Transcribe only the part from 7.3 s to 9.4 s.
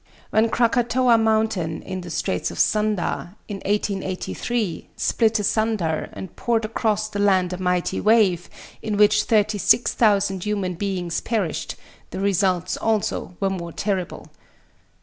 a mighty wave, in which